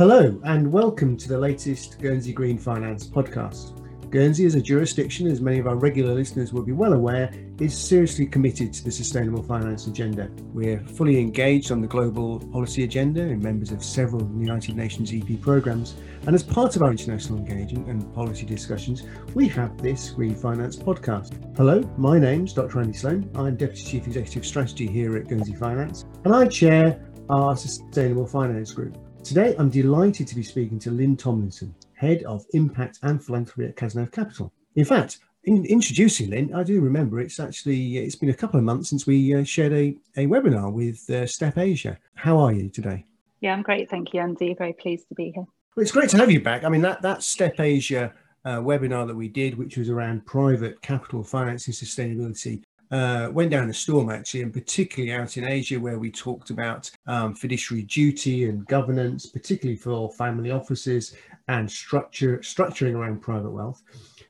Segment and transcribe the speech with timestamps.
[0.00, 3.76] Hello, and welcome to the latest Guernsey Green Finance podcast.
[4.10, 7.76] Guernsey, as a jurisdiction, as many of our regular listeners will be well aware, is
[7.76, 10.30] seriously committed to the sustainable finance agenda.
[10.54, 15.38] We're fully engaged on the global policy agenda and members of several United Nations EP
[15.38, 15.96] programs.
[16.26, 19.02] And as part of our international engagement and policy discussions,
[19.34, 21.54] we have this Green Finance podcast.
[21.58, 22.80] Hello, my name's Dr.
[22.80, 23.30] Andy Sloan.
[23.34, 28.72] I'm Deputy Chief Executive Strategy here at Guernsey Finance, and I chair our Sustainable Finance
[28.72, 28.96] Group.
[29.22, 33.76] Today, I'm delighted to be speaking to Lynn Tomlinson, Head of Impact and Philanthropy at
[33.76, 34.52] Cazenove Capital.
[34.74, 38.64] In fact, in introducing Lynn, I do remember it's actually it's been a couple of
[38.64, 41.98] months since we uh, shared a, a webinar with uh, Step Asia.
[42.14, 43.04] How are you today?
[43.40, 44.54] Yeah, I'm great, thank you, Andy.
[44.54, 45.46] Very pleased to be here.
[45.76, 46.64] Well, it's great to have you back.
[46.64, 48.12] I mean, that that Step Asia
[48.44, 53.70] uh, webinar that we did, which was around private capital financing sustainability, uh, went down
[53.70, 58.48] a storm actually, and particularly out in Asia, where we talked about um, fiduciary duty
[58.48, 61.14] and governance, particularly for family offices
[61.48, 63.82] and structure structuring around private wealth.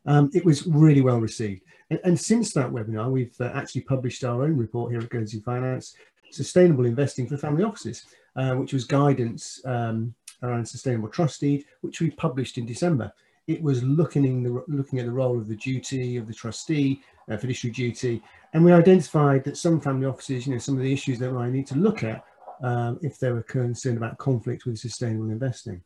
[0.06, 1.62] Um, it was really well received.
[1.90, 5.40] And, and since that webinar, we've uh, actually published our own report here at Guernsey
[5.40, 5.94] Finance,
[6.30, 12.00] Sustainable Investing for Family Offices, uh, which was guidance um, around sustainable trust deed, which
[12.00, 13.12] we published in December.
[13.46, 17.36] It was looking, the, looking at the role of the duty of the trustee, uh,
[17.36, 21.18] fiduciary duty, and we identified that some family offices, you know, some of the issues
[21.20, 22.24] that I need to look at
[22.62, 25.82] um, if they were concerned about conflict with sustainable investing.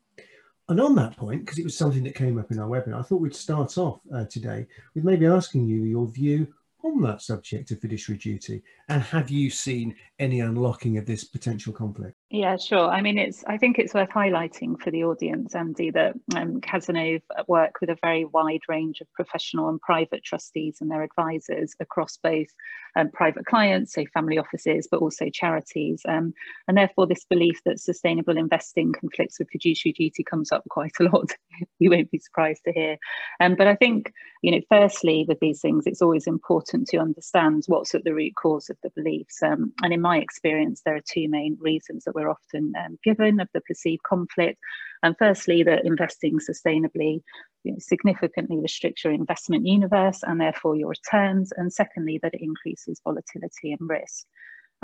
[0.68, 3.02] And on that point, because it was something that came up in our webinar, I
[3.02, 6.46] thought we'd start off uh, today with maybe asking you your view
[6.84, 11.72] on that subject of fiduciary duty and have you seen any unlocking of this potential
[11.72, 15.90] conflict yeah sure i mean it's i think it's worth highlighting for the audience andy
[15.90, 20.90] that um, cazenove work with a very wide range of professional and private trustees and
[20.90, 22.48] their advisors across both
[22.96, 26.32] um, private clients so family offices but also charities um,
[26.68, 31.04] and therefore this belief that sustainable investing conflicts with fiduciary duty comes up quite a
[31.04, 31.30] lot
[31.78, 32.96] you won't be surprised to hear
[33.40, 34.12] um, but i think
[34.42, 38.14] you know firstly with these things it's always important important to understand what's at the
[38.14, 39.42] root cause of the beliefs.
[39.42, 43.40] Um, and in my experience, there are two main reasons that we're often um, given
[43.40, 44.58] of the perceived conflict.
[45.02, 47.22] And firstly, that investing sustainably
[47.62, 51.52] you know, significantly restricts your investment universe and therefore your returns.
[51.56, 54.26] And secondly, that it increases volatility and risk.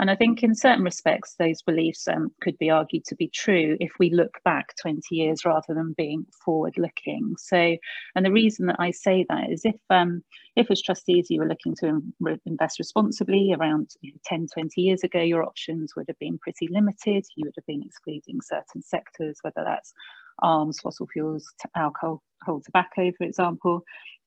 [0.01, 3.77] And I think in certain respects, those beliefs um, could be argued to be true
[3.79, 7.35] if we look back 20 years rather than being forward looking.
[7.37, 7.77] So,
[8.15, 10.23] and the reason that I say that is if, um,
[10.55, 12.01] if as trustees you were looking to
[12.47, 16.67] invest responsibly around you know, 10, 20 years ago, your options would have been pretty
[16.71, 17.23] limited.
[17.35, 19.93] You would have been excluding certain sectors, whether that's
[20.41, 21.45] arms, fossil fuels,
[21.75, 22.23] alcohol,
[22.65, 23.83] tobacco, for example.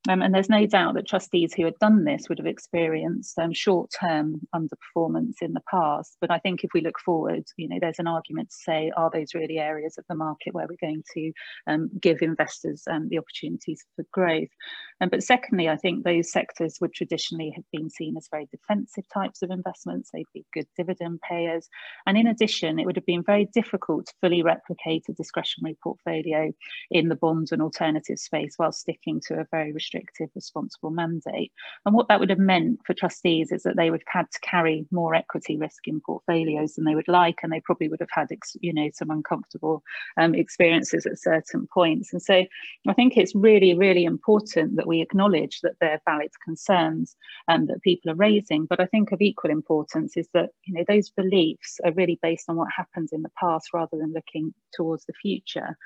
[0.06, 3.54] Um, and there's no doubt that trustees who had done this would have experienced um,
[3.54, 6.18] short-term underperformance in the past.
[6.20, 9.10] But I think if we look forward, you know, there's an argument to say, are
[9.10, 11.32] those really areas of the market where we're going to
[11.66, 14.50] um, give investors um, the opportunities for growth?
[15.00, 19.04] Um, but secondly, I think those sectors would traditionally have been seen as very defensive
[19.12, 20.10] types of investments.
[20.12, 21.68] They'd be good dividend payers.
[22.06, 26.52] And in addition, it would have been very difficult to fully replicate a discretionary portfolio
[26.90, 31.52] in the bonds and alternative space while sticking to a very restrictive responsible mandate.
[31.86, 34.40] And what that would have meant for trustees is that they would have had to
[34.40, 38.08] carry more equity risk in portfolios than they would like, and they probably would have
[38.12, 38.28] had,
[38.60, 39.82] you know, some uncomfortable
[40.16, 42.12] um, experiences at certain points.
[42.12, 42.44] And so
[42.88, 47.16] I think it's really, really important that we acknowledge that they're valid concerns
[47.48, 48.66] um, that people are raising.
[48.66, 52.48] But I think of equal importance is that, you know, those beliefs are really based
[52.48, 55.76] on what happens in the past rather than looking towards the future.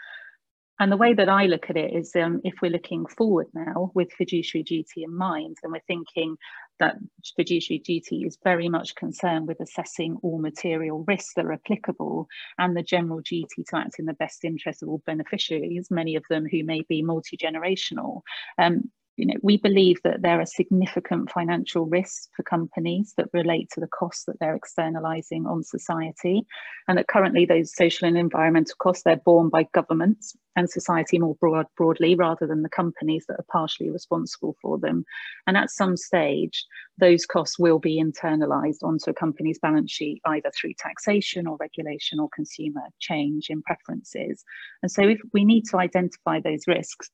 [0.81, 3.91] And the way that I look at it is um, if we're looking forward now
[3.95, 6.37] with fiduciary duty in mind, and we're thinking
[6.79, 6.97] that
[7.35, 12.29] fiduciary duty is very much concerned with assessing all material risks that are applicable
[12.59, 16.25] and the general duty to act in the best interest of all beneficiaries, many of
[16.31, 18.23] them who may be multi generational.
[18.57, 23.69] Um, you know, we believe that there are significant financial risks for companies that relate
[23.73, 26.47] to the costs that they're externalizing on society,
[26.87, 31.35] and that currently those social and environmental costs they're borne by governments and society more
[31.41, 35.05] broad, broadly, rather than the companies that are partially responsible for them.
[35.49, 36.65] And at some stage,
[36.97, 42.21] those costs will be internalized onto a company's balance sheet, either through taxation or regulation
[42.21, 44.45] or consumer change in preferences.
[44.83, 47.11] And so, if we need to identify those risks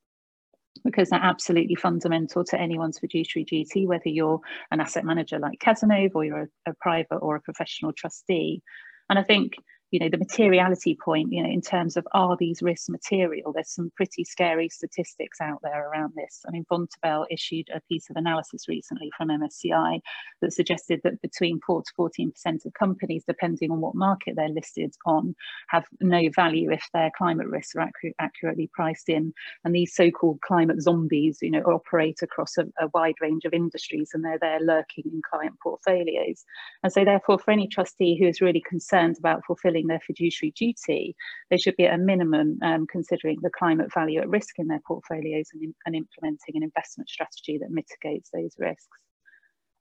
[0.85, 4.41] because they're absolutely fundamental to anyone's fiduciary duty, whether you're
[4.71, 8.63] an asset manager like Cazenove or you're a, a private or a professional trustee.
[9.09, 9.55] And I think
[9.95, 13.53] you know the materiality point you know in terms of are these risks material?
[13.53, 16.43] There's some pretty scary statistics out there around this.
[16.49, 20.01] I mean Vontobel issued a piece of analysis recently from msci
[20.43, 24.49] that suggested that between 4 to 14 percent of companies depending on what market they're
[24.49, 25.33] listed on
[25.69, 29.33] have no value if their climate risks are accu- accurately priced in.
[29.65, 34.11] And these so-called climate zombies you know operate across a, a wide range of industries
[34.13, 36.45] and they're there lurking in client portfolios.
[36.83, 40.53] And so therefore for any trustee who is really concerned about fulfilling fulfilling their fiduciary
[40.57, 41.17] duty,
[41.51, 44.81] they should be at a minimum um, considering the climate value at risk in their
[44.87, 48.99] portfolios and, and implementing an investment strategy that mitigates those risks.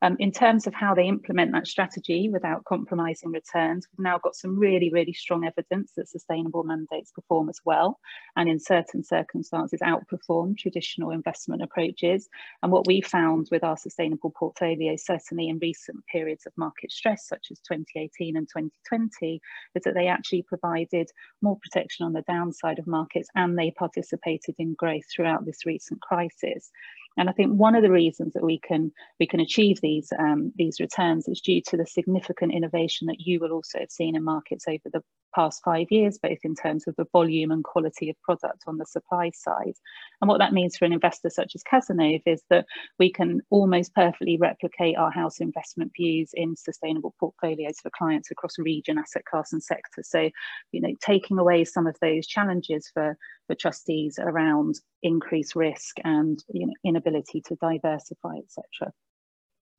[0.03, 4.35] Um, in terms of how they implement that strategy without compromising returns, we've now got
[4.35, 8.01] some really, really strong evidence that sustainable mandates perform as well,
[8.35, 12.27] and in certain circumstances outperform traditional investment approaches.
[12.61, 17.25] And what we found with our sustainable portfolio, certainly in recent periods of market stress,
[17.25, 19.39] such as 2018 and 2020,
[19.73, 21.09] is that they actually provided
[21.41, 26.01] more protection on the downside of markets and they participated in growth throughout this recent
[26.01, 26.71] crisis.
[27.17, 30.51] And I think one of the reasons that we can we can achieve these um,
[30.55, 34.23] these returns is due to the significant innovation that you will also have seen in
[34.23, 38.21] markets over the past five years, both in terms of the volume and quality of
[38.21, 39.73] product on the supply side.
[40.21, 42.65] And what that means for an investor such as Cazenove is that
[42.99, 48.59] we can almost perfectly replicate our house investment views in sustainable portfolios for clients across
[48.59, 50.03] region, asset class and sector.
[50.03, 50.29] So,
[50.71, 53.17] you know, taking away some of those challenges for,
[53.53, 58.91] for trustees around increased risk and you know, inability to diversify, etc.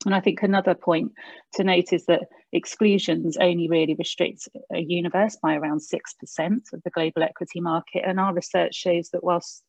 [0.06, 1.12] And I think another point
[1.54, 5.98] to note is that exclusions only really restrict a universe by around 6%
[6.72, 8.02] of the global equity market.
[8.06, 9.62] And our research shows that whilst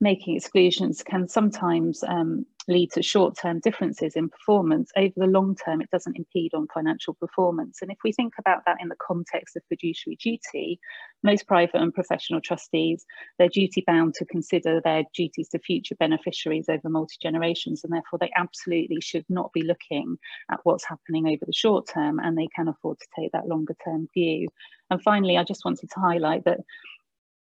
[0.00, 4.90] making exclusions can sometimes um, lead to short-term differences in performance.
[4.96, 7.78] Over the long term it doesn't impede on financial performance.
[7.80, 10.80] And if we think about that in the context of fiduciary duty
[11.22, 13.04] most private and professional trustees
[13.38, 18.30] they're duty bound to consider their duties to future beneficiaries over multi-generations and therefore they
[18.36, 20.16] absolutely should not be looking
[20.50, 23.74] at what's happening over the short term and they can afford to take that longer
[23.84, 24.48] term view.
[24.90, 26.60] And finally i just wanted to highlight that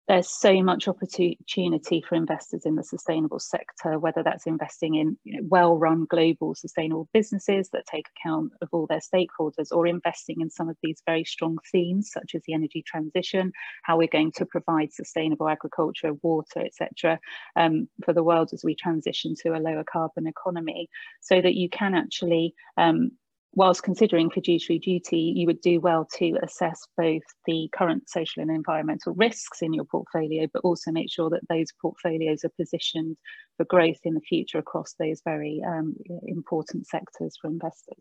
[0.09, 5.35] there's so much opportunity for investors in the sustainable sector, whether that's investing in you
[5.35, 10.49] know, well-run global sustainable businesses that take account of all their stakeholders, or investing in
[10.49, 13.53] some of these very strong themes, such as the energy transition,
[13.83, 17.21] how we're going to provide sustainable agriculture, water, etc.,
[17.57, 20.89] um, for the world as we transition to a lower carbon economy,
[21.21, 23.11] so that you can actually um,
[23.59, 28.53] whilst considering fiduciary duty, you would do well to assess both the current social and
[28.53, 33.17] environmental risks in your portfolio, but also make sure that those portfolios are positioned
[33.57, 35.97] for growth in the future across those very um,
[36.29, 37.99] important sectors for investors.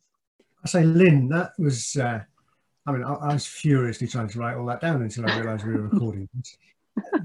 [0.63, 2.21] I say, Lynn, that was, uh,
[2.86, 5.65] I mean, I, I, was furiously trying to write all that down until I realised
[5.65, 6.30] we were recording.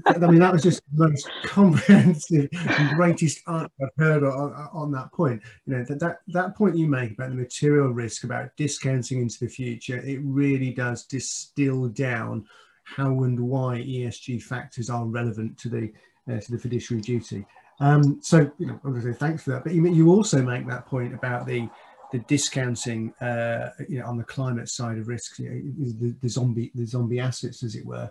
[0.05, 4.91] I mean, that was just the most comprehensive and greatest answer I've heard on, on,
[4.91, 5.41] that point.
[5.65, 9.39] You know, that, that, that point you make about the material risk, about discounting into
[9.39, 12.45] the future, it really does distill down
[12.83, 15.93] how and why ESG factors are relevant to the
[16.29, 17.45] uh, to the fiduciary duty.
[17.79, 19.63] Um, so, you know, obviously, thanks for that.
[19.63, 21.69] But you, you also make that point about the
[22.13, 26.29] the discounting uh, you know, on the climate side of risks, you know, the, the,
[26.29, 28.09] zombie the zombie assets, as it were.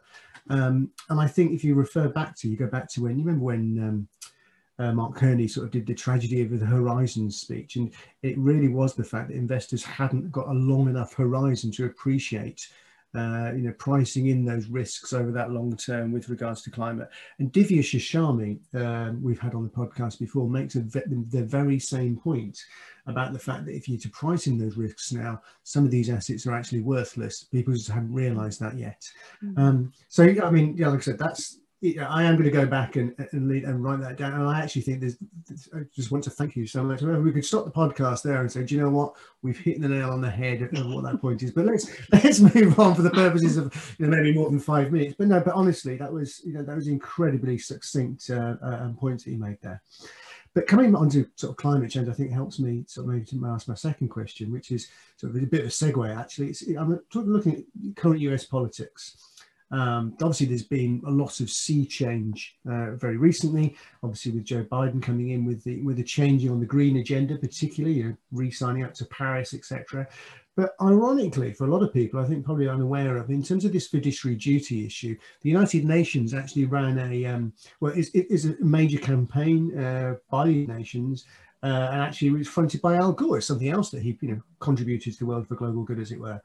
[0.50, 3.24] Um, and I think if you refer back to, you go back to when you
[3.24, 4.08] remember when um,
[4.78, 7.92] uh, Mark Carney sort of did the tragedy of the horizons speech, and
[8.22, 12.68] it really was the fact that investors hadn't got a long enough horizon to appreciate
[13.14, 17.08] uh, you know, pricing in those risks over that long term with regards to climate.
[17.38, 22.16] And Divya Shishami, um, we've had on the podcast before, makes ve- the very same
[22.16, 22.58] point
[23.06, 26.08] about the fact that if you're to price in those risks now, some of these
[26.08, 27.44] assets are actually worthless.
[27.44, 29.02] People just haven't realised that yet.
[29.44, 29.60] Mm-hmm.
[29.60, 32.94] Um, so, I mean, yeah, like I said, that's I am going to go back
[32.94, 34.34] and and, lead, and write that down.
[34.34, 35.16] And I actually think there's,
[35.74, 37.02] I just want to thank you so much.
[37.02, 39.16] We could stop the podcast there and say, do you know what?
[39.42, 41.50] We've hit the nail on the head of what that point is.
[41.50, 44.92] But let's let's move on for the purposes of you know, maybe more than five
[44.92, 45.16] minutes.
[45.18, 49.24] But no, but honestly, that was you know that was incredibly succinct uh, uh, points
[49.24, 49.82] that you made there.
[50.54, 53.24] But coming on to sort of climate change, I think helps me sort of maybe
[53.26, 56.16] to ask my second question, which is sort of a bit of a segue.
[56.16, 59.31] Actually, it's, I'm looking at current US politics.
[59.72, 63.74] Um, obviously, there's been a lot of sea change uh, very recently.
[64.02, 67.36] Obviously, with Joe Biden coming in with the with the changing on the green agenda,
[67.36, 70.06] particularly you know, re-signing up to Paris, etc.
[70.54, 73.72] But ironically, for a lot of people, I think probably unaware of, in terms of
[73.72, 78.56] this fiduciary duty issue, the United Nations actually ran a um, well, it is a
[78.62, 81.24] major campaign uh, by the United nations
[81.62, 85.14] uh, and actually was fronted by Al Gore, something else that he you know contributed
[85.14, 86.40] to the world for global good, as it were.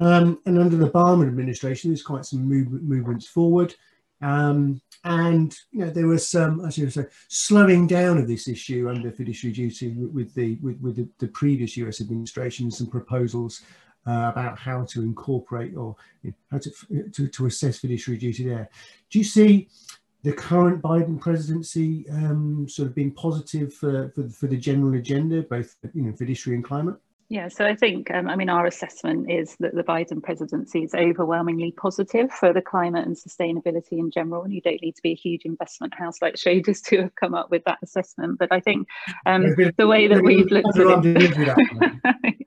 [0.00, 3.74] Um, and under the Obama administration, there's quite some movement, movements forward.
[4.22, 8.90] Um, and you know there was some, as you say, slowing down of this issue
[8.90, 12.00] under fiduciary duty with the with, with the, the previous U.S.
[12.00, 13.62] administration, some proposals
[14.06, 18.44] uh, about how to incorporate or you know, how to, to, to assess fiduciary duty
[18.44, 18.68] there.
[19.10, 19.68] Do you see
[20.22, 25.42] the current Biden presidency um, sort of being positive for, for, for the general agenda,
[25.42, 26.96] both you know fiduciary and climate?
[27.30, 30.94] Yeah, so I think, um, I mean, our assessment is that the Biden presidency is
[30.94, 34.42] overwhelmingly positive for the climate and sustainability in general.
[34.42, 37.34] And you don't need to be a huge investment house like Schroders to have come
[37.34, 38.40] up with that assessment.
[38.40, 38.88] But I think
[39.26, 42.46] um, the way that we've looked at it,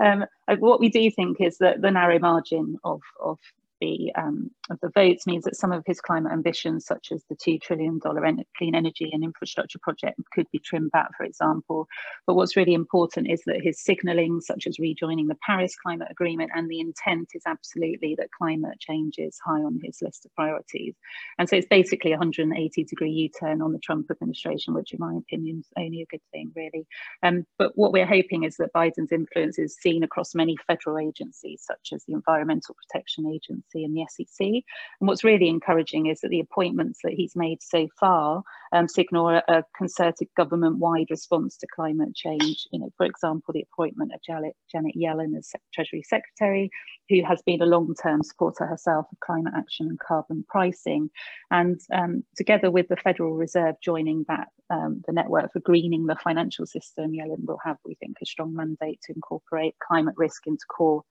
[0.00, 0.24] um,
[0.58, 3.38] what we do think is that the narrow margin of, of
[3.82, 7.34] the um, of the votes means that some of his climate ambitions, such as the
[7.34, 11.88] two trillion dollar en- clean energy and infrastructure project, could be trimmed back, for example.
[12.26, 16.52] But what's really important is that his signalling, such as rejoining the Paris Climate Agreement,
[16.54, 20.94] and the intent is absolutely that climate change is high on his list of priorities.
[21.38, 25.14] And so it's basically a 180 degree U-turn on the Trump administration, which, in my
[25.16, 26.86] opinion, is only a good thing, really.
[27.24, 31.64] Um, but what we're hoping is that Biden's influence is seen across many federal agencies,
[31.64, 34.46] such as the Environmental Protection Agency and the SEC.
[34.46, 34.62] And
[35.00, 39.42] what's really encouraging is that the appointments that he's made so far um, signal a,
[39.48, 42.66] a concerted government-wide response to climate change.
[42.72, 46.70] You know, for example, the appointment of Janet, Janet Yellen as Treasury Secretary,
[47.08, 51.10] who has been a long-term supporter herself of climate action and carbon pricing.
[51.50, 56.16] And um, together with the Federal Reserve joining that um, the network for greening the
[56.16, 60.64] financial system, Yellen will have, we think, a strong mandate to incorporate climate risk into
[60.68, 61.02] core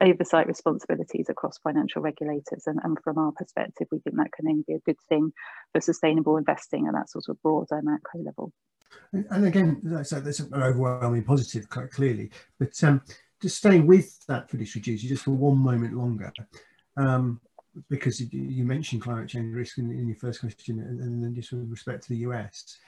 [0.00, 2.66] oversight responsibilities across financial regulators.
[2.66, 5.32] And, and, from our perspective, we think that can only be a good thing
[5.72, 8.52] for sustainable investing at that sort of broader macro level.
[9.12, 12.30] And again, so there's an overwhelming positive, clearly.
[12.58, 13.02] But um,
[13.42, 16.32] just staying with that fiduciary duty just for one moment longer,
[16.96, 17.40] um,
[17.90, 21.52] because you mentioned climate change risk in, in your first question, and, and then just
[21.52, 22.78] with respect to the US,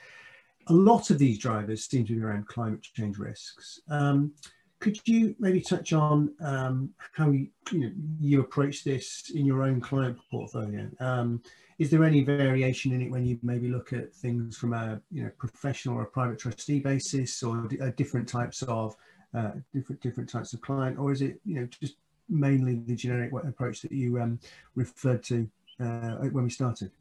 [0.67, 3.79] a lot of these drivers seem to be around climate change risks.
[3.89, 4.33] Um,
[4.79, 9.63] could you maybe touch on um, how you, you, know, you approach this in your
[9.63, 10.89] own client portfolio?
[10.99, 11.41] Um,
[11.79, 15.23] is there any variation in it when you maybe look at things from a you
[15.23, 18.95] know professional or a private trustee basis, or uh, different types of
[19.35, 21.97] uh, different different types of client, or is it you know just
[22.29, 24.39] mainly the generic approach that you um,
[24.75, 25.47] referred to
[25.79, 26.91] uh, when we started?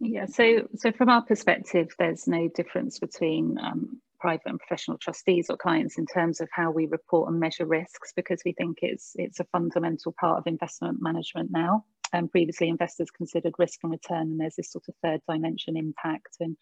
[0.00, 5.46] Yeah, so so from our perspective, there's no difference between um, private and professional trustees
[5.48, 9.12] or clients in terms of how we report and measure risks because we think it's
[9.16, 11.84] it's a fundamental part of investment management now.
[12.12, 15.76] And um, previously investors considered risk and return and there's this sort of third dimension
[15.76, 16.56] impact and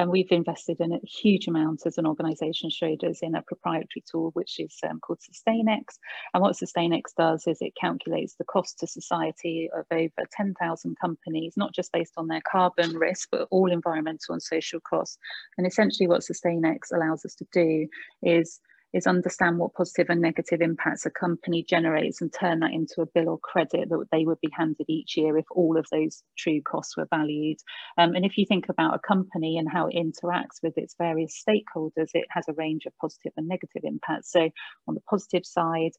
[0.00, 4.30] and we've invested in a huge amount as an organisation, Schroders, in a proprietary tool
[4.32, 5.98] which is um, called SustainEx.
[6.32, 11.52] And what SustainEx does is it calculates the cost to society of over 10,000 companies,
[11.58, 15.18] not just based on their carbon risk, but all environmental and social costs.
[15.58, 17.86] And essentially, what SustainEx allows us to do
[18.22, 18.58] is
[18.92, 23.06] is understand what positive and negative impacts a company generates and turn that into a
[23.06, 26.60] bill or credit that they would be handed each year if all of those true
[26.62, 27.58] costs were valued.
[27.98, 31.42] Um, and if you think about a company and how it interacts with its various
[31.42, 34.32] stakeholders, it has a range of positive and negative impacts.
[34.32, 34.50] So
[34.88, 35.92] on the positive side,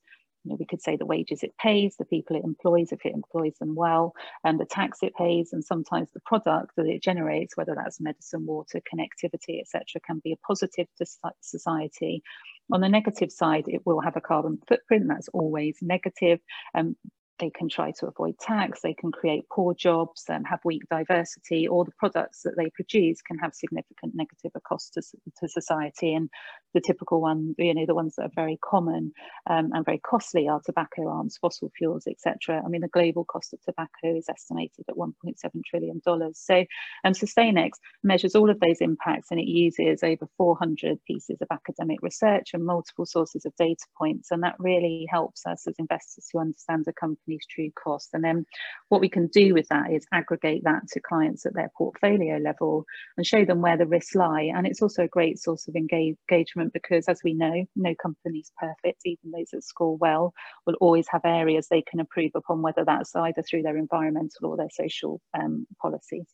[0.44, 3.14] you know, we could say the wages it pays, the people it employs, if it
[3.14, 7.56] employs them well, and the tax it pays, and sometimes the product that it generates,
[7.56, 11.06] whether that's medicine, water, connectivity, etc., can be a positive to
[11.42, 12.24] society.
[12.72, 16.40] On the negative side, it will have a carbon footprint that's always negative.
[16.74, 16.96] Um,
[17.42, 21.68] they can try to avoid tax, they can create poor jobs and have weak diversity,
[21.68, 25.02] or the products that they produce can have significant negative costs to,
[25.40, 26.14] to society.
[26.14, 26.30] And
[26.74, 29.12] the typical one, you know, the ones that are very common
[29.50, 32.62] um, and very costly are tobacco, arms, fossil fuels, etc.
[32.64, 35.34] I mean, the global cost of tobacco is estimated at 1.7
[35.66, 36.40] trillion dollars.
[36.40, 36.64] So,
[37.04, 37.72] um, SustainEx
[38.04, 42.64] measures all of those impacts, and it uses over 400 pieces of academic research and
[42.64, 46.94] multiple sources of data points, and that really helps us as investors to understand the
[46.94, 48.10] company company's true cost.
[48.14, 48.46] And then
[48.90, 52.86] what we can do with that is aggregate that to clients at their portfolio level
[53.18, 54.52] and show them where the risks lie.
[54.54, 58.40] And it's also a great source of engage engagement because, as we know, no company
[58.40, 59.02] is perfect.
[59.06, 60.34] Even those that score well
[60.66, 64.58] will always have areas they can improve upon, whether that's either through their environmental or
[64.58, 66.28] their social um, policies.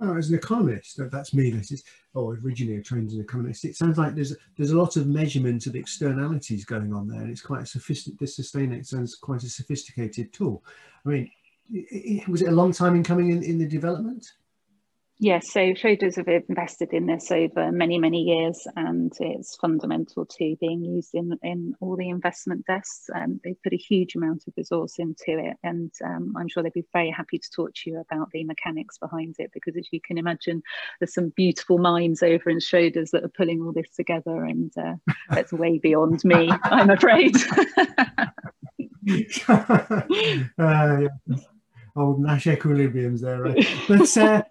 [0.00, 1.50] Oh, as an economist, that's me.
[1.50, 1.82] This is,
[2.14, 3.64] oh, originally a trained as an economist.
[3.64, 7.30] It sounds like there's there's a lot of measurement of externalities going on there, and
[7.30, 8.20] it's quite a sophisticated.
[8.20, 10.62] This SustainEx sounds quite a sophisticated tool.
[11.04, 11.30] I mean,
[11.72, 14.34] it, it, was it a long time in coming in, in the development?
[15.20, 20.56] Yes, so Schroders have invested in this over many, many years, and it's fundamental to
[20.60, 23.10] being used in, in all the investment desks.
[23.12, 26.72] Um, they put a huge amount of resource into it, and um, I'm sure they'd
[26.72, 30.00] be very happy to talk to you about the mechanics behind it, because as you
[30.00, 30.62] can imagine,
[31.00, 34.94] there's some beautiful minds over in Schroders that are pulling all this together, and uh,
[35.30, 37.34] that's way beyond me, I'm afraid.
[39.48, 40.02] uh,
[40.56, 41.08] yeah.
[41.96, 43.66] Old Nash equilibriums there, right?
[43.88, 44.42] But uh,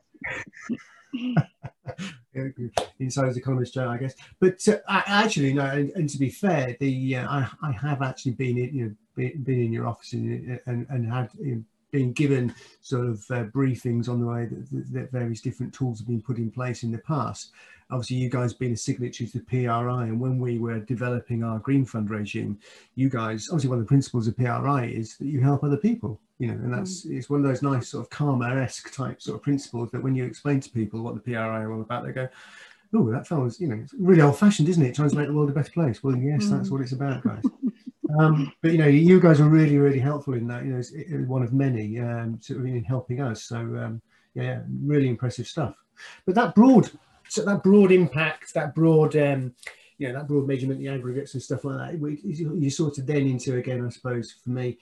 [3.00, 4.16] Inside as economist joke, I guess.
[4.40, 5.66] But uh, actually, no.
[5.66, 8.96] And, and, to be fair, the uh, I, I have actually been in you know
[9.16, 13.20] been, been in your office and and, and had you know, been given sort of
[13.32, 16.84] uh, briefings on the way that, that, various different tools have been put in place
[16.84, 17.52] in the past.
[17.90, 21.86] Obviously, you guys being a signatory to PRI, and when we were developing our green
[21.86, 22.60] fund regime,
[22.96, 26.20] you guys obviously one of the principles of PRI is that you help other people
[26.40, 27.18] you know, and that's mm.
[27.18, 30.24] it's one of those nice sort of karma-esque type sort of principles that when you
[30.24, 32.28] explain to people what the PRI are all about, they go,
[32.94, 34.96] "Oh, that sounds, you know, really old-fashioned, isn't it?
[34.96, 36.52] Trying to make the world a better place." Well, yes, mm.
[36.52, 37.44] that's what it's about, guys.
[38.20, 40.64] um, but you know, you guys are really, really helpful in that.
[40.64, 43.44] You know, it's, it's one of many um, sort of in helping us.
[43.44, 44.02] So um,
[44.36, 45.76] yeah, really impressive stuff.
[46.28, 46.92] But that broad,
[47.30, 49.16] so that broad impact, that broad.
[49.16, 49.54] Um,
[50.00, 53.26] you know, that broad measurement, the aggregates and stuff like that, you sort of then
[53.26, 54.78] into again, I suppose, for me,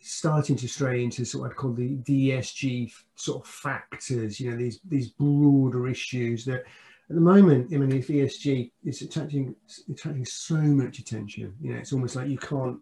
[0.00, 4.56] starting to stray into sort of I'd call the ESG sort of factors, you know,
[4.56, 6.64] these these broader issues that
[7.08, 9.54] at the moment, I mean, if ESG is attracting
[9.90, 12.78] attracting so much attention, you know, it's almost like you can't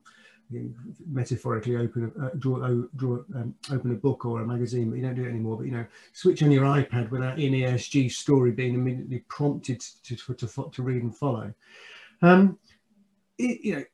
[1.06, 2.58] metaphorically open a, uh, draw,
[2.96, 5.56] draw um, open a book or a magazine, but you don't do it anymore.
[5.56, 10.16] But you know, switch on your iPad without an ESG story being immediately prompted to
[10.16, 11.52] to, to, to read and follow.
[12.22, 12.58] Um,
[13.38, 13.84] it, you know,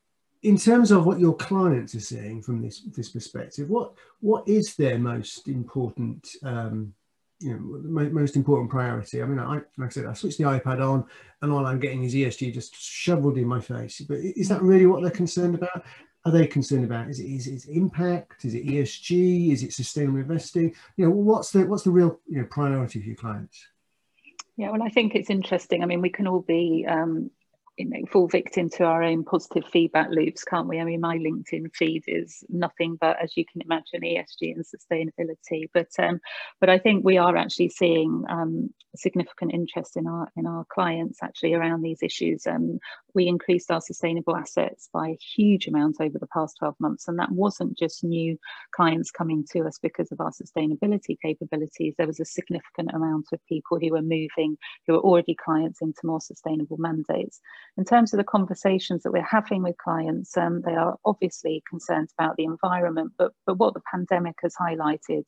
[0.42, 4.76] in terms of what your clients are seeing from this this perspective, what what is
[4.76, 6.94] their most important um,
[7.40, 9.22] you know most important priority?
[9.22, 11.04] I mean, I like I said, I switched the iPad on,
[11.42, 14.02] and all I'm getting is ESG just shoveled in my face.
[14.02, 15.84] But is that really what they're concerned about?
[16.26, 18.44] Are they concerned about is it is it impact?
[18.44, 19.52] Is it ESG?
[19.52, 20.74] Is it sustainable investing?
[20.96, 23.66] You know, what's the what's the real you know priority for your clients?
[24.56, 25.82] Yeah, well, I think it's interesting.
[25.82, 27.30] I mean, we can all be um,
[27.76, 30.78] you know fall victim to our own positive feedback loops can't we?
[30.80, 35.68] I mean my linkedin feed is nothing but as you can imagine esg and sustainability.
[35.72, 36.20] But um
[36.60, 41.18] but i think we are actually seeing um significant interest in our in our clients
[41.22, 42.46] actually around these issues.
[42.46, 42.78] Um
[43.14, 47.18] we increased our sustainable assets by a huge amount over the past 12 months and
[47.18, 48.36] that wasn't just new
[48.74, 51.94] clients coming to us because of our sustainability capabilities.
[51.96, 54.56] There was a significant amount of people who were moving
[54.86, 57.40] who were already clients into more sustainable mandates
[57.76, 62.08] in terms of the conversations that we're having with clients, um, they are obviously concerned
[62.18, 65.24] about the environment, but, but what the pandemic has highlighted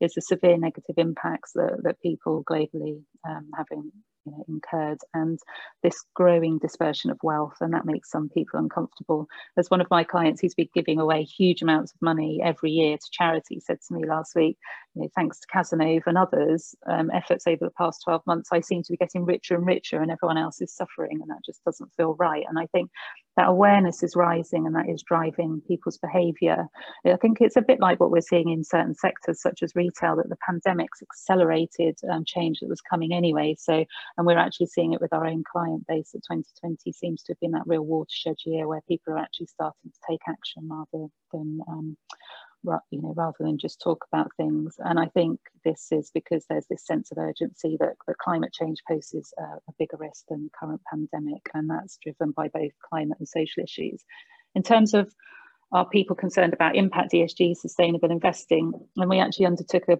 [0.00, 3.90] is the severe negative impacts that, that people globally um, having
[4.30, 5.38] you know, incurred and
[5.82, 9.26] this growing dispersion of wealth and that makes some people uncomfortable.
[9.56, 12.96] As one of my clients who's been giving away huge amounts of money every year
[12.96, 14.58] to charity said to me last week
[14.94, 18.60] you know, thanks to Cazenove and others um, efforts over the past 12 months I
[18.60, 21.64] seem to be getting richer and richer and everyone else is suffering and that just
[21.64, 22.44] doesn't feel right.
[22.48, 22.90] And I think
[23.38, 26.66] that awareness is rising and that is driving people's behavior.
[27.06, 30.16] I think it's a bit like what we're seeing in certain sectors such as retail
[30.16, 33.54] that the pandemic's accelerated um, change that was coming anyway.
[33.56, 33.84] So,
[34.16, 37.38] and we're actually seeing it with our own client base that 2020 seems to have
[37.38, 41.60] been that real watershed year where people are actually starting to take action rather than
[41.68, 41.96] um,
[42.64, 44.76] you know, rather than just talk about things.
[44.78, 48.78] And I think this is because there's this sense of urgency that, that climate change
[48.86, 53.18] poses a, a bigger risk than the current pandemic, and that's driven by both climate
[53.18, 54.04] and social issues.
[54.54, 55.12] In terms of
[55.70, 58.72] are people concerned about impact ESG, sustainable investing?
[58.96, 59.98] And we actually undertook a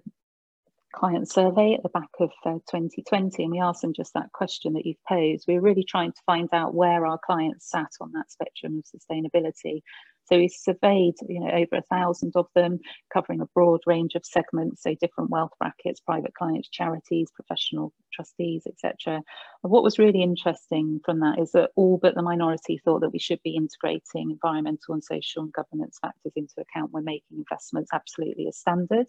[0.94, 4.73] client survey at the back of uh, 2020 and we asked them just that question
[4.73, 5.44] that you've posed.
[5.47, 9.01] We are really trying to find out where our clients sat on that spectrum of
[9.01, 9.83] sustainability
[10.28, 12.78] so we surveyed, you know, over a thousand of them,
[13.12, 18.66] covering a broad range of segments, so different wealth brackets, private clients, charities, professional trustees,
[18.66, 19.23] etc.
[19.62, 23.18] What was really interesting from that is that all but the minority thought that we
[23.18, 28.49] should be integrating environmental and social and governance factors into account when making investments absolutely
[28.49, 29.07] as standard.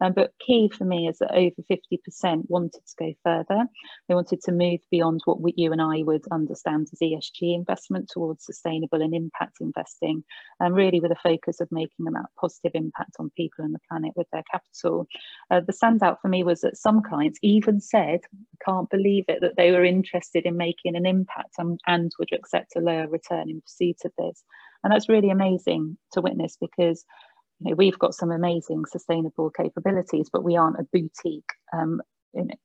[0.00, 3.66] Um, but key for me is that over 50% wanted to go further.
[4.08, 8.08] They wanted to move beyond what we, you and I would understand as ESG investment
[8.10, 10.24] towards sustainable and impact investing,
[10.58, 14.12] and really with a focus of making a positive impact on people and the planet
[14.16, 15.06] with their capital.
[15.50, 18.20] Uh, the standout for me was that some clients even said,
[18.64, 22.76] can't believe it, that they were interested in making an impact and, and would accept
[22.76, 24.42] a lower return in pursuit of this.
[24.82, 27.04] And that's really amazing to witness because
[27.60, 32.00] you know, we've got some amazing sustainable capabilities, but we aren't a boutique um,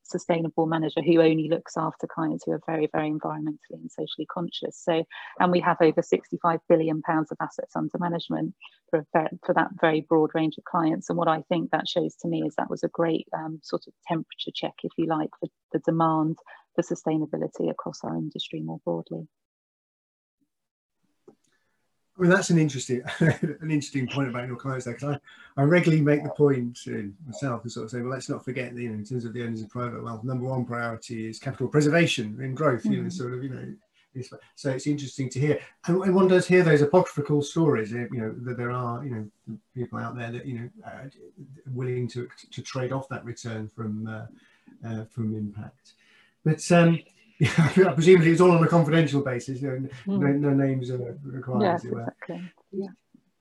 [0.03, 4.79] sustainable manager who only looks after clients who are very, very environmentally and socially conscious.
[4.83, 5.03] So,
[5.39, 8.53] and we have over 65 billion pounds of assets under management
[8.89, 11.09] for, for that very broad range of clients.
[11.09, 13.83] And what I think that shows to me is that was a great um, sort
[13.87, 16.37] of temperature check, if you like, for the demand
[16.75, 19.27] for sustainability across our industry more broadly.
[22.17, 25.17] I mean, that's an interesting, an interesting point about your clients there, because
[25.57, 28.45] I, I regularly make the point to myself and sort of say, well, let's not
[28.45, 31.39] forget, you know, in terms of the owners of private wealth, number one priority is
[31.39, 32.91] capital preservation and growth, mm-hmm.
[32.93, 33.13] you know, mm.
[33.13, 33.73] sort of, you know,
[34.13, 35.59] it's, so it's interesting to hear.
[35.87, 39.57] And, one does hear those apocryphal stories, eh, you know, that there are, you know,
[39.75, 41.09] people out there that, you know, uh,
[41.73, 45.93] willing to, to trade off that return from, uh, uh, from impact.
[46.45, 46.99] But, um,
[47.39, 49.61] yeah, presumably it's all on a confidential basis.
[49.61, 50.19] You know, mm.
[50.19, 51.61] no, no, names are required.
[51.61, 52.51] Yes, exactly.
[52.71, 52.87] Yeah.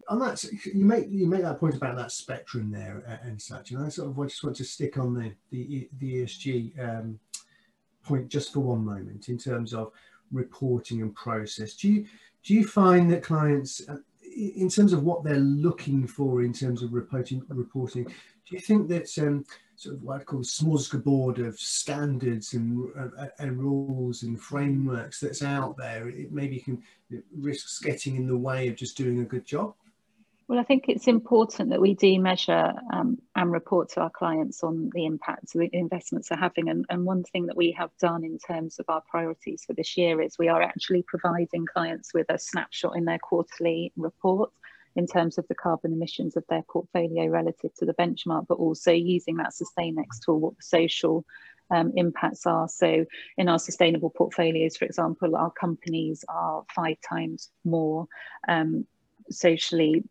[0.08, 3.82] On that, you make you make that point about that spectrum there and such, and
[3.82, 7.18] I sort of I just want to stick on the the, the ESG um,
[8.04, 9.92] point just for one moment in terms of
[10.30, 11.74] reporting and process.
[11.74, 12.06] Do you
[12.44, 13.96] do you find that clients, uh,
[14.36, 18.12] in terms of what they're looking for in terms of reporting, reporting,
[18.48, 19.44] do you think that um,
[19.76, 25.42] sort of what I call smorgasbord of standards and, uh, and rules and frameworks that's
[25.42, 29.24] out there, it maybe can it risks getting in the way of just doing a
[29.24, 29.74] good job?
[30.46, 34.62] Well, I think it's important that we do measure um, and report to our clients
[34.62, 36.68] on the impacts the investments are having.
[36.68, 39.96] And, and one thing that we have done in terms of our priorities for this
[39.96, 44.50] year is we are actually providing clients with a snapshot in their quarterly report
[44.96, 48.92] in terms of the carbon emissions of their portfolio relative to the benchmark, but also
[48.92, 51.24] using that SustainEx tool, what the social
[51.70, 52.68] um, impacts are.
[52.68, 53.04] So
[53.36, 58.06] in our sustainable portfolios, for example, our companies are five times more
[58.48, 58.86] um,
[59.30, 60.04] socially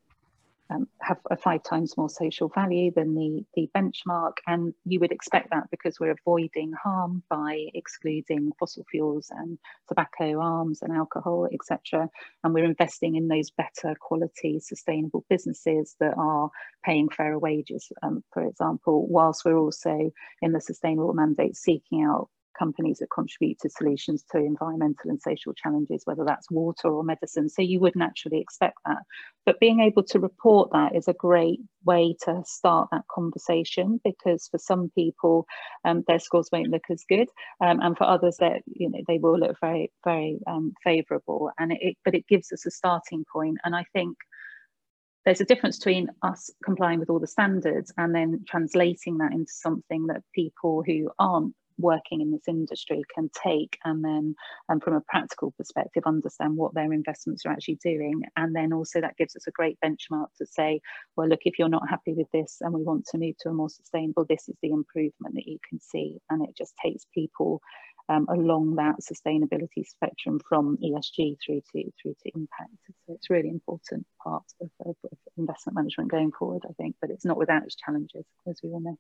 [0.69, 4.33] um, have a five times more social value than the, the benchmark.
[4.47, 10.39] And you would expect that because we're avoiding harm by excluding fossil fuels and tobacco,
[10.39, 12.09] arms and alcohol, etc.
[12.43, 16.49] And we're investing in those better quality sustainable businesses that are
[16.83, 22.29] paying fairer wages, um, for example, whilst we're also in the sustainable mandate seeking out
[22.57, 27.49] companies that contribute to solutions to environmental and social challenges, whether that's water or medicine.
[27.49, 29.03] So you would naturally expect that.
[29.45, 34.47] But being able to report that is a great way to start that conversation because
[34.47, 35.45] for some people
[35.83, 37.27] um, their scores won't look as good
[37.61, 41.73] um, and for others that you know they will look very very um, favorable and
[41.73, 44.15] it, but it gives us a starting point and I think
[45.25, 49.51] there's a difference between us complying with all the standards and then translating that into
[49.51, 54.35] something that people who aren't working in this industry can take and then
[54.69, 59.01] um, from a practical perspective understand what their investments are actually doing and then also
[59.01, 60.79] that gives us a great benchmark to say
[61.15, 63.53] well look if you're not happy with this and we want to move to a
[63.53, 67.61] more sustainable this is the improvement that you can see and it just takes people
[68.09, 72.71] um, along that sustainability spectrum from ESG through to through to impact.
[73.07, 77.09] So it's really important part of, of, of investment management going forward, I think, but
[77.09, 78.97] it's not without its challenges, as we all know.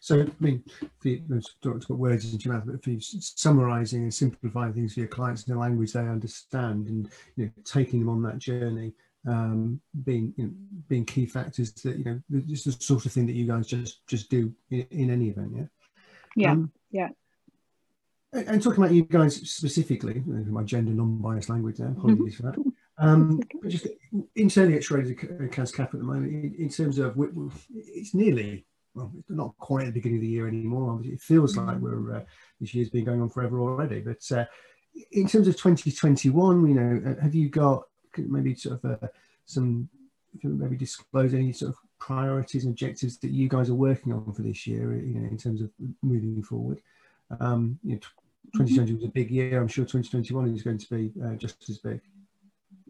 [0.00, 0.62] So, I mean,
[1.00, 1.22] for you,
[1.62, 5.44] put words into your mouth, but for you, summarising and simplifying things for your clients
[5.44, 8.92] in a language they understand, and you know, taking them on that journey,
[9.26, 10.50] um, being you know,
[10.88, 14.06] being key factors that you know, just the sort of thing that you guys just
[14.06, 15.64] just do in, in any event, yeah.
[16.36, 17.08] Yeah, um, yeah.
[18.32, 22.56] And talking about you guys specifically, my gender non-biased language there, apologies for that.
[22.98, 23.86] Um, but just
[24.34, 25.18] internally at Schroders
[25.50, 27.16] Cazenove at the moment, in, in terms of
[27.74, 28.66] it's nearly
[28.98, 31.00] well, it's not quite at the beginning of the year anymore.
[31.04, 31.80] It feels like mm.
[31.80, 32.24] we're uh,
[32.60, 34.00] this year's been going on forever already.
[34.00, 34.44] But uh,
[35.12, 37.84] in terms of 2021, you know, uh, have you got
[38.16, 39.06] maybe sort of uh,
[39.46, 39.88] some
[40.42, 44.42] maybe disclose any sort of priorities and objectives that you guys are working on for
[44.42, 44.96] this year?
[44.96, 45.70] You know, in terms of
[46.02, 46.80] moving forward.
[47.40, 48.00] Um, you know,
[48.54, 49.60] 2020 was a big year.
[49.60, 52.00] I'm sure 2021 is going to be uh, just as big.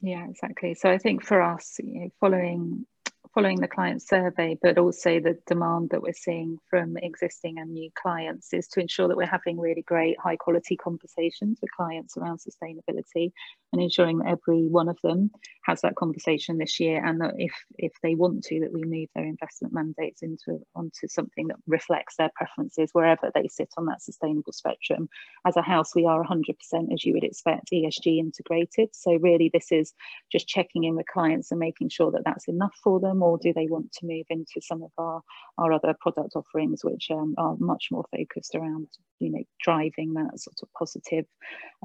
[0.00, 0.74] Yeah, exactly.
[0.74, 2.86] So I think for us, you know, following
[3.34, 7.90] following the client survey, but also the demand that we're seeing from existing and new
[7.94, 12.38] clients is to ensure that we're having really great high quality conversations with clients around
[12.38, 13.32] sustainability
[13.72, 15.30] and ensuring that every one of them
[15.64, 19.08] has that conversation this year and that if if they want to that we move
[19.14, 24.02] their investment mandates into onto something that reflects their preferences wherever they sit on that
[24.02, 25.08] sustainable spectrum.
[25.46, 28.88] As a house we are 100% as you would expect esg integrated.
[28.94, 29.92] So really this is
[30.32, 33.52] just checking in with clients and making sure that that's enough for them or do
[33.52, 35.20] they want to move into some of our
[35.58, 40.38] our other product offerings which um, are much more focused around you know driving that
[40.38, 41.24] sort of positive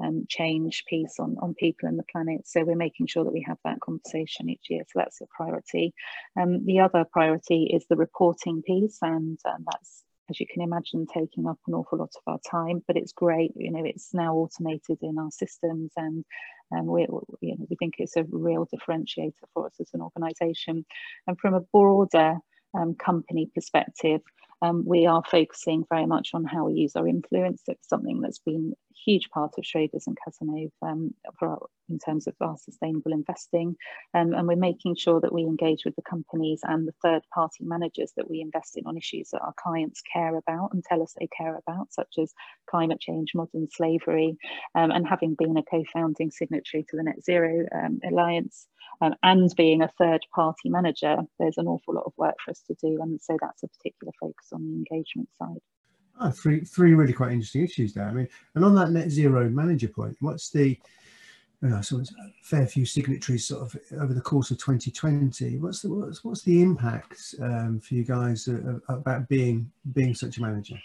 [0.02, 2.46] um, change piece on on people and the planet.
[2.46, 4.82] So we're making sure that we have that conversation each year.
[4.88, 5.94] So that's a priority.
[6.40, 11.06] Um, the other priority is the reporting piece, and um, that's as you can imagine,
[11.12, 13.52] taking up an awful lot of our time, but it's great.
[13.56, 16.24] You know, it's now automated in our systems, and
[16.72, 17.02] um, we,
[17.40, 20.84] you know, we think it's a real differentiator for us as an organisation.
[21.26, 22.36] And from a broader
[22.74, 24.20] um, company perspective,
[24.62, 27.62] um, we are focusing very much on how we use our influence.
[27.68, 28.74] It's something that's been
[29.04, 33.76] huge part of Schroders and Cazenove um, for in terms of our sustainable investing.
[34.14, 37.64] Um, and we're making sure that we engage with the companies and the third party
[37.64, 41.14] managers that we invest in on issues that our clients care about and tell us
[41.18, 42.32] they care about, such as
[42.68, 44.36] climate change, modern slavery,
[44.74, 48.66] um, and having been a co founding signatory to the Net Zero um, Alliance
[49.00, 52.62] um, and being a third party manager, there's an awful lot of work for us
[52.68, 52.98] to do.
[53.00, 55.60] And so that's a particular focus on the engagement side.
[56.20, 58.06] Oh, three, three really quite interesting issues there.
[58.06, 60.78] I mean, and on that net zero manager point, what's the,
[61.66, 65.58] uh, so it's a fair few signatories sort of over the course of 2020.
[65.58, 70.38] What's the what's, what's the impact um, for you guys uh, about being being such
[70.38, 70.76] a manager?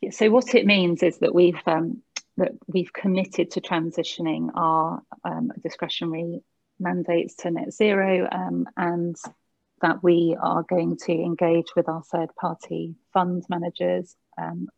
[0.00, 2.02] Yeah, so what it means is that we've um,
[2.36, 6.40] that we've committed to transitioning our um, discretionary
[6.78, 9.16] mandates to net zero um, and
[9.82, 14.68] that we are going to engage with our third party fund managers um,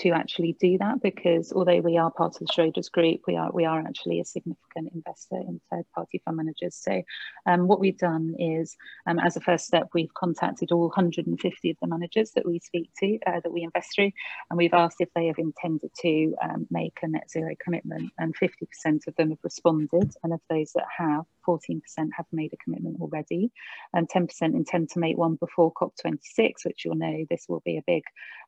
[0.00, 3.50] to actually do that because although we are part of the Schroders Group, we are
[3.52, 6.76] we are actually a significant investor in third party fund managers.
[6.76, 7.02] So
[7.46, 11.76] um, what we've done is, um, as a first step, we've contacted all 150 of
[11.80, 14.10] the managers that we speak to, uh, that we invest through,
[14.50, 18.34] and we've asked if they have intended to um, make a net zero commitment, and
[18.36, 21.80] 50% of them have responded, and of those that have, 14%
[22.16, 23.50] have made a commitment already,
[23.92, 27.84] and 10% intend to make one before COP26, which you'll know this will be a
[27.86, 28.02] big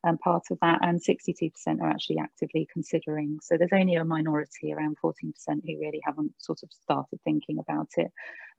[0.04, 3.38] um, part of that, and 62% are actually actively considering.
[3.42, 5.12] So there's only a minority, around 14%,
[5.46, 8.10] who really haven't sort of started thinking about it.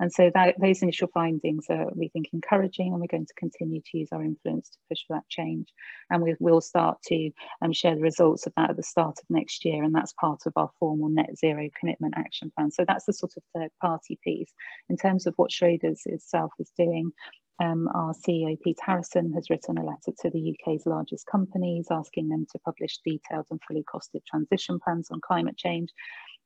[0.04, 3.80] And so that, those initial findings are, we think, encouraging, and we're going to continue
[3.80, 5.70] to use our influence to push for that change.
[6.10, 9.26] And we will start to um, share the results of that at the start of
[9.30, 12.70] next year, and that's part of our formal net zero commitment action plan.
[12.70, 14.52] So that's the sort of third party piece.
[14.90, 17.14] In terms of what Schroders itself is doing,
[17.62, 22.28] um, our CEO, Pete Harrison, has written a letter to the UK's largest companies asking
[22.28, 25.88] them to publish detailed and fully costed transition plans on climate change.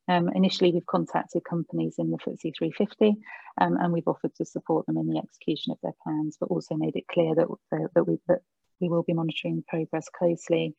[0.07, 3.17] Um, initially, we've contacted companies in the FTSE 350
[3.59, 6.75] um, and we've offered to support them in the execution of their plans, but also
[6.75, 7.47] made it clear that,
[7.93, 8.39] that, we, that
[8.79, 10.75] we will be monitoring progress closely.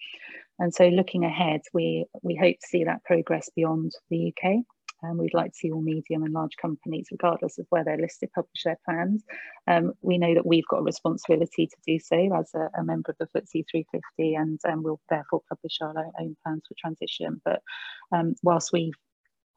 [0.59, 4.65] And so looking ahead, we, we hope to see that progress beyond the UK.
[5.01, 7.99] And um, we'd like to see all medium and large companies, regardless of where they're
[7.99, 9.23] listed, publish their plans.
[9.69, 13.13] Um, we know that we've got a responsibility to do so as a, a member
[13.13, 17.41] of the FTSE 350, and um, we'll therefore publish our own plans for transition.
[17.45, 17.63] But
[18.11, 18.93] um, whilst we've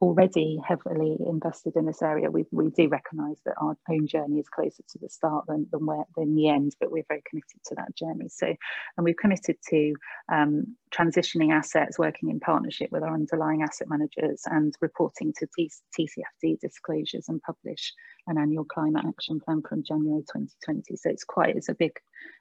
[0.02, 4.48] already heavily invested in this area, we, we do recognise that our own journey is
[4.48, 7.76] closer to the start than, than, where, than the end, but we're very committed to
[7.76, 8.28] that journey.
[8.28, 9.94] So, and we've committed to
[10.30, 15.70] um, transitioning assets, working in partnership with our underlying asset managers and reporting to T
[15.96, 17.94] TCFD disclosures and publish
[18.26, 20.96] an annual climate action plan from January 2020.
[20.96, 21.92] So it's quite, it's a big,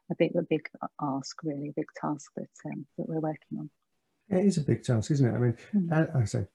[0.09, 0.67] a big, a big
[0.99, 3.69] ask really, a big task that, um, that we're working on.
[4.29, 5.35] It is a big task, isn't it?
[5.35, 6.15] I mean, mm.
[6.15, 6.47] I say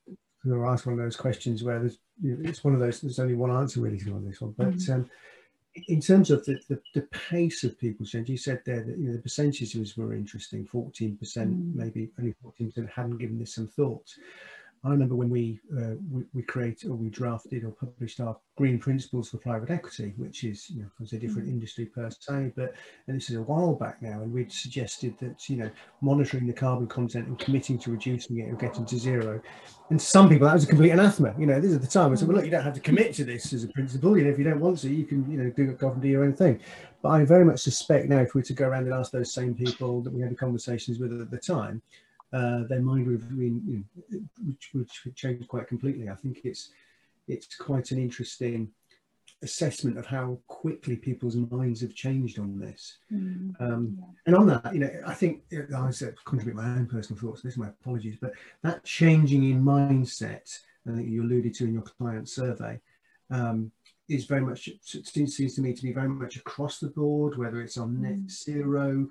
[0.53, 3.19] or ask one of those questions where there's you know, it's one of those there's
[3.19, 4.93] only one answer really on this one but mm-hmm.
[4.93, 5.11] um,
[5.89, 9.09] in terms of the, the, the, pace of people change you said there that you
[9.09, 11.75] know the percentages were interesting 14 percent mm.
[11.75, 14.07] maybe only 14 percent hadn't given this some thought
[14.87, 18.79] I remember when we, uh, we, we created or we drafted or published our green
[18.79, 21.53] principles for private equity, which is you know was a different mm.
[21.53, 22.73] industry per se, but
[23.09, 25.69] and this is a while back now, and we'd suggested that you know
[26.03, 29.43] monitoring the carbon content and committing to reducing it or getting to zero,
[29.91, 31.35] and some people that was a complete anathema.
[31.37, 33.13] You know, this is the time I said, well, look, you don't have to commit
[33.15, 34.17] to this as a principle.
[34.17, 36.07] You know, if you don't want to, you can you know do go and do
[36.07, 36.61] your own thing.
[37.03, 39.35] But I very much suspect now, if we were to go around and ask those
[39.35, 41.83] same people that we had the conversations with at the time
[42.37, 46.11] uh, their mind would you know, which would change quite completely.
[46.11, 46.71] I think it's
[47.29, 48.71] it's quite an interesting
[49.43, 52.99] assessment of how quickly people's minds have changed on this.
[53.13, 54.07] Mm, um, yeah.
[54.27, 55.43] And on that, you know, I think
[55.75, 57.43] I said contribute my own personal thoughts.
[57.43, 61.73] This is my apologies, but that changing in mindset, I think you alluded to in
[61.73, 62.81] your client survey,
[63.31, 63.73] um,
[64.09, 67.61] is very much seems, seems to me to be very much across the board, whether
[67.63, 68.31] it's on net mm.
[68.31, 69.09] zero,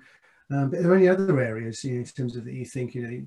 [0.50, 2.94] um, but are there any other areas you know, in terms of that you think
[2.94, 3.26] you know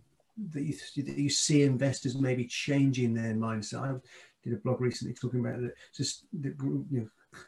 [0.51, 3.81] that you, that you see investors maybe changing their mindset?
[3.81, 3.99] I
[4.43, 5.73] did a blog recently talking about that.
[5.93, 6.55] Just the
[6.89, 7.07] you know,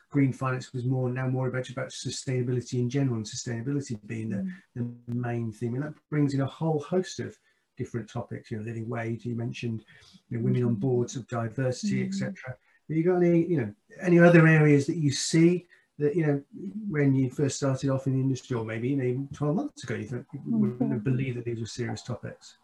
[0.09, 4.37] green finance was more now more about about sustainability in general, and sustainability being the,
[4.37, 4.95] mm.
[5.07, 7.37] the main theme, and that brings in a whole host of
[7.77, 8.51] different topics.
[8.51, 9.25] You know, living wage.
[9.25, 9.85] You mentioned
[10.29, 12.07] you know, women on boards of diversity, mm.
[12.07, 12.33] etc.
[12.47, 15.65] Have you got any you know any other areas that you see
[16.01, 16.41] that you know
[16.89, 19.95] when you first started off in the industry, or maybe you even 12 months ago,
[19.95, 21.09] you, thought, you wouldn't have mm-hmm.
[21.09, 22.57] believed that these were serious topics.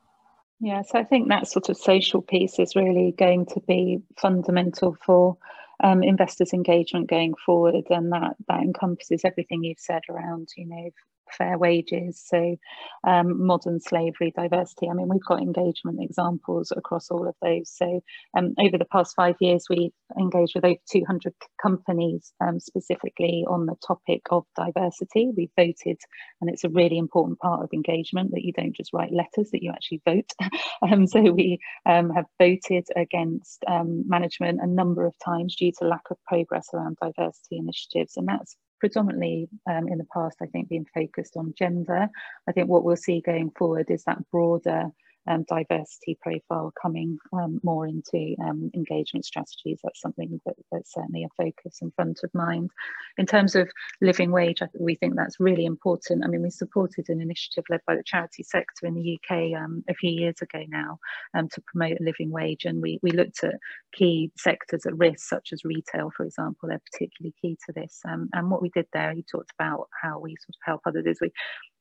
[0.60, 4.98] Yeah, so I think that sort of social piece is really going to be fundamental
[5.06, 5.38] for
[5.84, 10.90] um, investors' engagement going forward, and that that encompasses everything you've said around, you know,
[11.38, 12.56] fair wages, so
[13.06, 14.90] um, modern slavery, diversity.
[14.90, 17.70] I mean, we've got engagement examples across all of those.
[17.70, 18.02] So
[18.38, 23.66] um, over the past five years, we've engaged with over 200 companies um, specifically on
[23.66, 25.32] the topic of diversity.
[25.36, 26.00] We voted,
[26.42, 29.64] and it's a really important part of engagement that you don't just write letters, that
[29.64, 30.32] you actually vote.
[30.84, 35.88] Um, so we um, have voted against um, management a number of times due to
[35.88, 40.70] lack of progress around diversity initiatives, and that's predominantly um, in the past, I think,
[40.70, 42.08] being focused on gender.
[42.48, 44.92] I think what we'll see going forward is that broader
[45.28, 49.80] um, diversity profile coming um, more into um, engagement strategies.
[49.84, 52.72] That's something that, that's certainly a focus and front of mind.
[53.18, 53.70] In terms of
[54.02, 56.24] living wage, we think that's really important.
[56.24, 59.84] I mean, we supported an initiative led by the charity sector in the UK um,
[59.90, 61.00] a few years ago now
[61.36, 63.56] um, to promote a living wage, and we, we looked at
[63.94, 66.70] key sectors at risk, such as retail, for example.
[66.70, 68.00] They're particularly key to this.
[68.08, 71.06] Um, and what we did there, he talked about how we sort of help others,
[71.06, 71.32] is we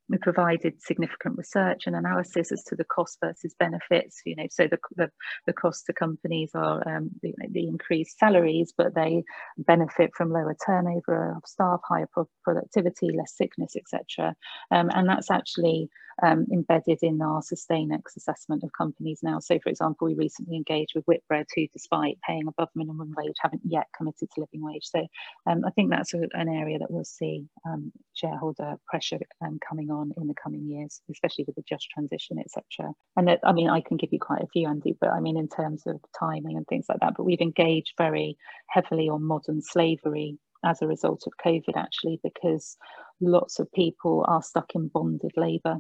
[0.09, 4.21] we provided significant research and analysis as to the cost versus benefits.
[4.25, 5.11] You know, so the the,
[5.47, 9.25] the cost to companies are um, the, the, increased salaries, but they
[9.59, 14.35] benefit from lower turnover of staff, higher pro productivity, less sickness, etc.
[14.71, 15.89] Um, and that's actually
[16.23, 19.39] um, embedded in our SustainEx assessment of companies now.
[19.39, 23.63] So, for example, we recently engaged with Whitbread, who, despite paying above minimum wage, haven't
[23.65, 24.85] yet committed to living wage.
[24.85, 25.07] So,
[25.47, 29.91] um, I think that's a, an area that we'll see um, shareholder pressure um, coming
[29.91, 32.93] on in the coming years, especially with the just transition, etc.
[33.17, 35.37] And that, I mean, I can give you quite a few, Andy, but I mean,
[35.37, 37.15] in terms of timing and things like that.
[37.17, 38.37] But we've engaged very
[38.69, 42.77] heavily on modern slavery as a result of COVID, actually, because
[43.21, 45.79] lots of people are stuck in bonded labour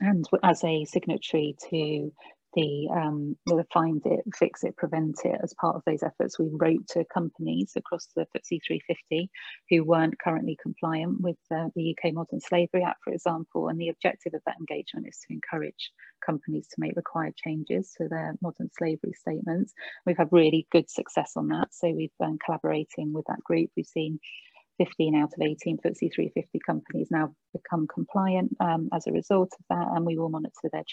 [0.00, 2.12] and as a signatory to
[2.54, 6.48] the, um, the find it, fix it, prevent it as part of those efforts, we
[6.50, 9.30] wrote to companies across the FTSE 350
[9.70, 13.68] who weren't currently compliant with uh, the UK Modern Slavery Act, for example.
[13.68, 15.92] And the objective of that engagement is to encourage
[16.24, 19.72] companies to make required changes to their modern slavery statements.
[20.04, 21.68] We've had really good success on that.
[21.72, 23.70] So we've been collaborating with that group.
[23.76, 24.18] We've seen
[24.80, 29.64] 15 out of 18 FTSE 350 companies now become compliant um, as a result of
[29.68, 30.84] that, and we will monitor their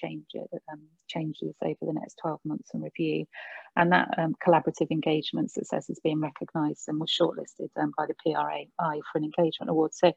[0.74, 3.26] um, changes over the next 12 months and review.
[3.78, 8.16] And that um, collaborative engagement success is being recognised and was shortlisted um, by the
[8.16, 9.94] PRI for an engagement award.
[9.94, 10.12] So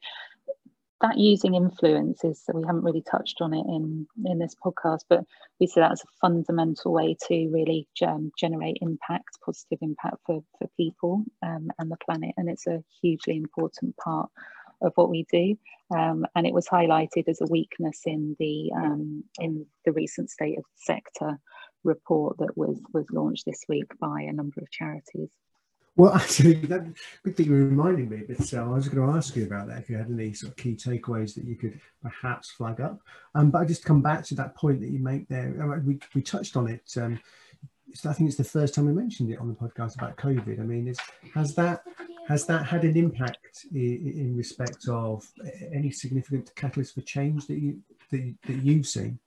[1.01, 5.23] that using influence is we haven't really touched on it in in this podcast but
[5.59, 10.43] we see that as a fundamental way to really um, generate impact positive impact for
[10.57, 14.29] for people um, and the planet and it's a hugely important part
[14.81, 15.55] of what we do.
[15.95, 20.57] Um, and it was highlighted as a weakness in the um, in the recent state
[20.57, 21.39] of the sector
[21.83, 25.29] report that was was launched this week by a number of charities
[25.95, 26.85] well, actually, that
[27.23, 28.23] good thing you reminded me.
[28.27, 30.51] But uh, I was going to ask you about that if you had any sort
[30.51, 32.99] of key takeaways that you could perhaps flag up.
[33.35, 35.81] Um, but I just come back to that point that you make there.
[35.85, 36.83] We we touched on it.
[36.97, 37.19] Um,
[38.05, 40.59] I think it's the first time we mentioned it on the podcast about COVID.
[40.59, 40.93] I mean,
[41.33, 41.83] has that
[42.27, 45.29] has that had an impact in, in respect of
[45.73, 47.79] any significant catalyst for change that you
[48.11, 49.19] that, that you've seen?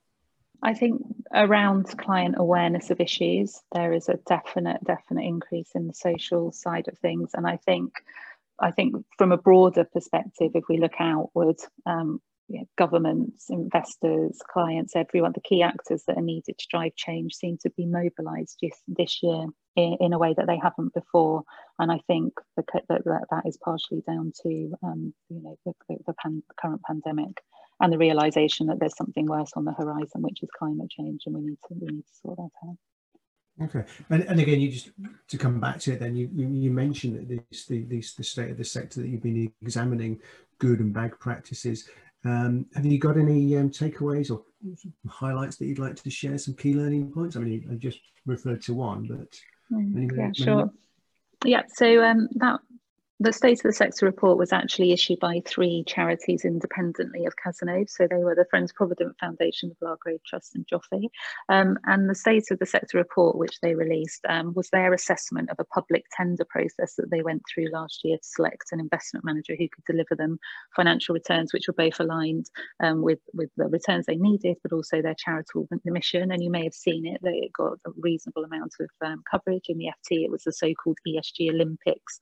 [0.63, 5.95] I think around client awareness of issues, there is a definite, definite increase in the
[5.95, 7.31] social side of things.
[7.35, 7.93] And I think,
[8.59, 14.39] I think from a broader perspective, if we look outward, um, you know, governments, investors,
[14.53, 18.63] clients, everyone, the key actors that are needed to drive change seem to be mobilised
[18.87, 21.43] this year in, in, a way that they haven't before.
[21.79, 26.15] And I think that that, is partially down to um, you know the, the, the,
[26.15, 27.43] pan, the current pandemic
[27.81, 31.35] and the realization that there's something worse on the horizon, which is climate change, and
[31.35, 32.77] we need to we need to sort that out.
[33.63, 34.91] Okay, and, and again, you just
[35.29, 38.25] to come back to it, then you you, you mentioned that this the, this, the
[38.25, 40.21] state of the sector that you've been examining
[40.59, 41.89] good and bad practices.
[42.25, 44.43] Um, have you got any um, takeaways or
[45.09, 46.39] highlights that you'd like to share?
[46.39, 47.37] Some key learning points.
[47.37, 50.71] I mean, I just referred to one, but mm, yeah, sure.
[51.45, 52.61] Yeah, so um, that
[53.21, 57.89] the State of the Sector report was actually issued by three charities independently of Cazenove.
[57.89, 61.09] So they were the Friends Provident Foundation, the Blagrave Trust, and Joffe.
[61.49, 65.49] Um, and the State of the Sector report, which they released, um, was their assessment
[65.51, 69.25] of a public tender process that they went through last year to select an investment
[69.25, 70.37] manager who could deliver them
[70.75, 72.51] financial returns, which were both aligned
[72.83, 76.33] um, with, with the returns they needed, but also their charitable mission.
[76.33, 79.79] And you may have seen it, it got a reasonable amount of um, coverage in
[79.79, 80.25] the FT.
[80.25, 82.19] It was the so called ESG Olympics.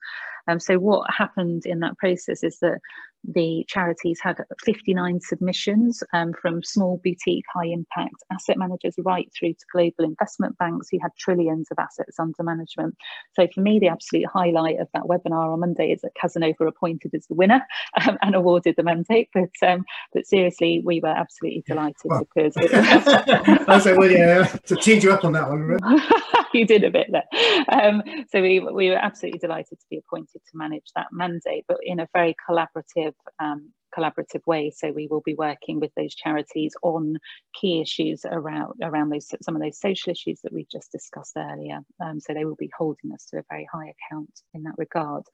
[0.49, 2.81] Um, so what happened in that process is that
[3.25, 9.53] the charities had 59 submissions um, from small boutique high impact asset managers right through
[9.53, 12.97] to global investment banks who had trillions of assets under management.
[13.35, 17.15] So for me, the absolute highlight of that webinar on Monday is that Cazenove appointed
[17.15, 17.65] as the winner
[18.07, 19.29] um, and awarded the mandate.
[19.33, 23.69] But um, but seriously, we were absolutely delighted well, because it was...
[23.69, 25.79] I said, well, yeah, to teed you up on that one.
[26.55, 27.25] you did a bit there.
[27.69, 31.79] Um, so we we were absolutely delighted to be appointed to manage that mandate, but
[31.83, 34.71] in a very collaborative collaborative um, collaborative way.
[34.75, 37.17] So we will be working with those charities on
[37.55, 41.81] key issues around around those some of those social issues that we just discussed earlier.
[42.01, 45.25] Um, so they will be holding us to a very high account in that regard.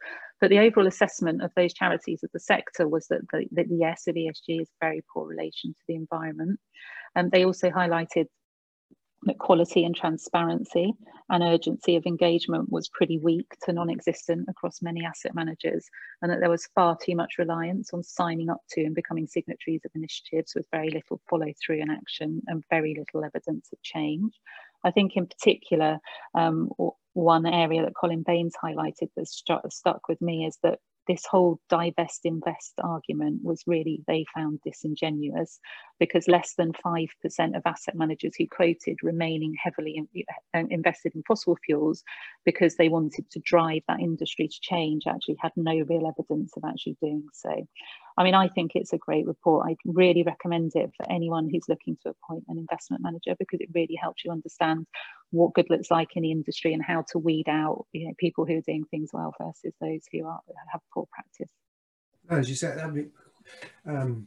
[0.40, 3.84] But the overall assessment of those charities of the sector was that the, that the
[3.84, 6.58] S of ESG is very poor relation to the environment.
[7.14, 8.26] And um, they also highlighted
[9.38, 10.92] quality and transparency
[11.30, 15.88] and urgency of engagement was pretty weak to non-existent across many asset managers
[16.22, 19.84] and that there was far too much reliance on signing up to and becoming signatories
[19.84, 24.32] of initiatives with very little follow through and action and very little evidence of change.
[24.84, 25.98] I think in particular,
[26.34, 26.70] um,
[27.14, 29.28] one area that Colin Baines highlighted that
[29.72, 30.78] stuck with me is that
[31.08, 35.58] this whole divest invest argument was really they found disingenuous
[35.98, 41.22] because less than 5% of asset managers who quoted remaining heavily in, uh, invested in
[41.26, 42.04] fossil fuels
[42.44, 46.64] because they wanted to drive that industry to change actually had no real evidence of
[46.64, 47.66] actually doing so.
[48.18, 49.70] I mean, I think it's a great report.
[49.70, 53.68] I really recommend it for anyone who's looking to appoint an investment manager because it
[53.72, 54.88] really helps you understand
[55.30, 58.44] what good looks like in the industry and how to weed out you know, people
[58.44, 60.40] who are doing things well versus those who are
[60.72, 61.50] have poor practice.
[62.28, 63.06] As you said, that'd be
[63.86, 64.26] um,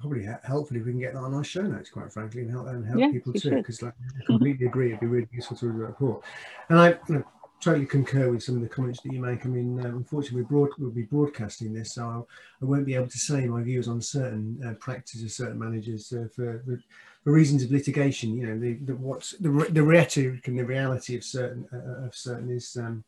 [0.00, 2.68] probably helpful if we can get that on our show notes, quite frankly, and help
[2.68, 3.50] and help yeah, people too.
[3.50, 6.24] Because like, I completely agree, it'd be really useful to read the report.
[6.70, 7.24] And I you know,
[7.60, 9.44] totally concur with some of the comments that you make.
[9.44, 12.28] I mean, uh, unfortunately, we broad, we'll be broadcasting this, so I'll,
[12.60, 15.58] I will not be able to say my views on certain uh, practices of certain
[15.58, 16.62] managers uh, for,
[17.22, 18.34] for, reasons of litigation.
[18.34, 22.14] You know, the, the what's the, the rhetoric and the reality of certain uh, of
[22.14, 23.04] certain is um,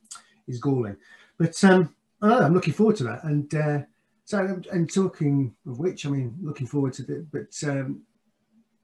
[0.46, 0.96] is galling.
[1.38, 3.24] But um, I am looking forward to that.
[3.24, 3.80] And uh,
[4.26, 7.30] so, and talking of which, I mean, looking forward to it.
[7.32, 8.02] But um,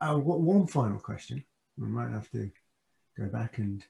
[0.00, 1.44] got one final question.
[1.80, 2.50] I might have to
[3.16, 3.84] go back and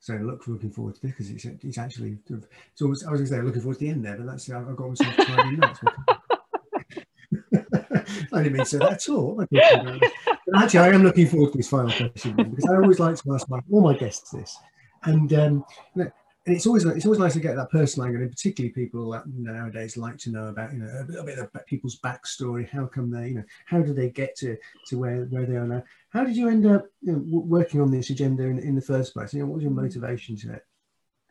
[0.00, 3.30] so look looking forward to this because it's it's actually it's always I was going
[3.30, 5.60] to say looking forward to the end there, but that's I've got myself time in
[5.60, 5.80] notes.
[8.32, 9.42] I didn't mean to say that at all.
[10.56, 13.48] actually, I am looking forward to this final question because I always like to ask
[13.48, 14.56] my, all my guests this,
[15.04, 15.64] and um,
[16.48, 19.96] and it's always it's always nice to get that personal angle, and particularly people nowadays
[19.96, 22.68] like to know about you know a little bit of people's backstory.
[22.68, 25.66] How come they you know how did they get to to where where they are
[25.66, 25.82] now?
[26.10, 29.12] How did you end up you know, working on this agenda in, in the first
[29.12, 29.34] place?
[29.34, 30.62] You know, what was your motivation to it?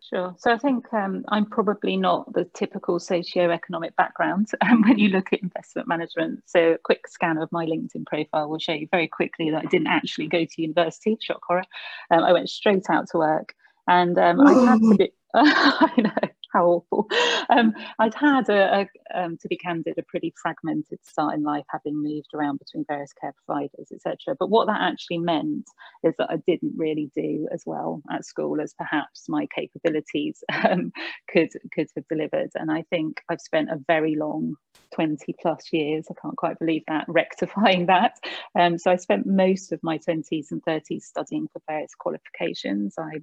[0.10, 0.36] Sure.
[0.38, 5.34] So I think um, I'm probably not the typical socio-economic background um, when you look
[5.34, 6.44] at investment management.
[6.46, 9.68] So a quick scan of my LinkedIn profile will show you very quickly that I
[9.68, 11.66] didn't actually go to university, shock horror.
[12.10, 13.54] Um, I went straight out to work
[13.88, 16.27] and um, I had to be, I know
[16.58, 17.08] how awful.
[17.50, 21.64] Um, I'd had a, a um, to be candid, a pretty fragmented start in life,
[21.70, 24.36] having moved around between various care providers, etc.
[24.38, 25.66] But what that actually meant
[26.04, 30.92] is that I didn't really do as well at school as perhaps my capabilities um,
[31.32, 32.52] could could have delivered.
[32.56, 34.56] And I think I've spent a very long
[34.94, 38.18] 20 plus years, I can't quite believe that, rectifying that.
[38.60, 42.96] Um, so I spent most of my 20s and 30s studying for various qualifications.
[43.00, 43.22] I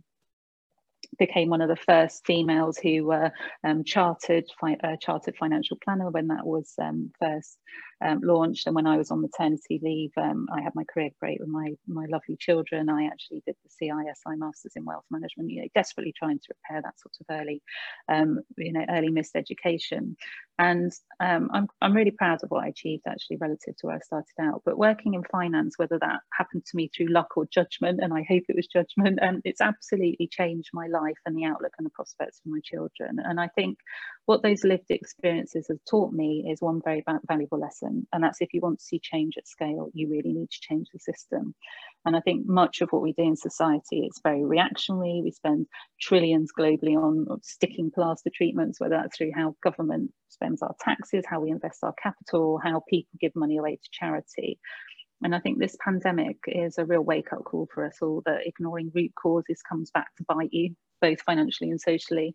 [1.19, 3.33] became one of the first females who were
[3.65, 7.59] um, chartered fi uh, chartered financial planner when that was um, first
[8.05, 8.67] um, launched.
[8.67, 11.73] And when I was on maternity leave, um, I had my career break with my
[11.87, 12.89] my lovely children.
[12.89, 15.51] I actually did the CISI Masters in Wealth Management.
[15.51, 17.63] You know, desperately trying to repair that sort of early,
[18.09, 20.17] um, you know, early missed education.
[20.59, 24.01] And um, I'm, I'm really proud of what I achieved actually relative to where I
[24.01, 24.63] started out.
[24.65, 28.25] But working in finance, whether that happened to me through luck or judgment, and I
[28.29, 31.91] hope it was judgment, and it's absolutely changed my life and the outlook and the
[31.91, 33.19] prospects for my children.
[33.19, 33.79] And I think
[34.27, 37.94] what those lived experiences have taught me is one very valuable lesson.
[38.13, 40.89] And that's if you want to see change at scale, you really need to change
[40.93, 41.55] the system.
[42.05, 45.21] And I think much of what we do in society is very reactionary.
[45.23, 45.67] We spend
[46.01, 51.41] trillions globally on sticking plaster treatments, whether that's through how government spends our taxes, how
[51.41, 54.59] we invest our capital, how people give money away to charity.
[55.23, 58.47] And I think this pandemic is a real wake up call for us all that
[58.47, 60.75] ignoring root causes comes back to bite you
[61.07, 62.31] both financially and socially.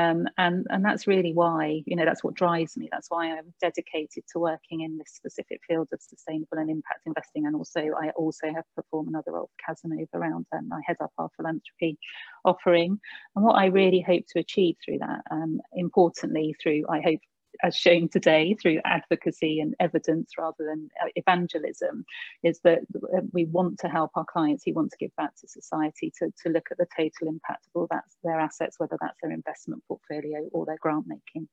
[0.00, 2.88] Um, and, and that's really why, you know, that's what drives me.
[2.92, 7.46] That's why I'm dedicated to working in this specific field of sustainable and impact investing.
[7.46, 11.12] And also, I also have performed another role for Cazenove around, and I head up
[11.18, 11.98] our philanthropy
[12.44, 12.92] offering.
[13.34, 17.20] And what I really hope to achieve through that, um, importantly, through, I hope,
[17.62, 22.04] as shown today through advocacy and evidence rather than uh, evangelism,
[22.42, 25.48] is that uh, we want to help our clients we want to give back to
[25.48, 29.18] society to, to look at the total impact of all that, their assets, whether that's
[29.22, 31.48] their investment portfolio or their grant making.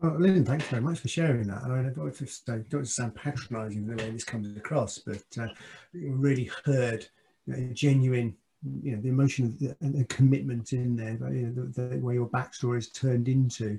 [0.00, 1.62] Well, Lynn, thanks very much for sharing that.
[1.62, 5.48] I mean, I don't want to, sound patronising the way this comes across, but uh,
[5.92, 7.06] really heard
[7.46, 8.34] you know, genuine,
[8.82, 12.28] you know, the emotion and the commitment in there, you know, the, the way your
[12.28, 13.78] backstory is turned into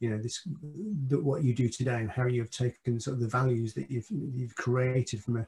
[0.00, 0.46] you know this
[1.10, 4.54] what you do today and how you've taken sort of the values that you've you've
[4.54, 5.46] created from a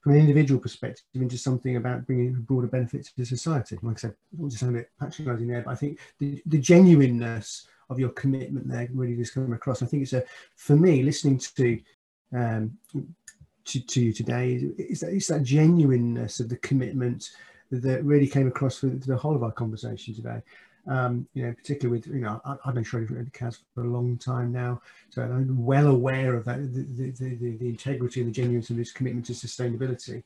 [0.00, 3.76] from an individual perspective into something about bringing broader benefits to society.
[3.82, 6.40] Like I said, I want to sound a bit patronising there, but I think the,
[6.46, 9.82] the genuineness of your commitment there really does come across.
[9.82, 10.22] I think it's a
[10.56, 11.80] for me listening to
[12.34, 12.78] um,
[13.64, 17.30] to, to you today is that, it's that genuineness of the commitment
[17.70, 20.40] that really came across for the whole of our conversation today
[20.88, 24.16] um, you know, particularly with, you know, I, have been Schroders CAS for a long
[24.16, 24.80] time now,
[25.10, 28.76] so I'm well aware of that, the, the, the, the integrity and the genuineness of
[28.76, 30.22] this commitment to sustainability.